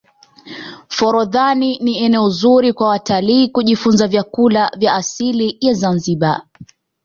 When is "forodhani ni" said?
0.97-1.97